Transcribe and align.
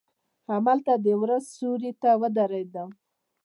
هملته 0.51 0.93
د 1.05 1.07
وره 1.19 1.37
سیوري 1.51 1.91
ته 2.01 2.09
ودریدم. 2.21 2.89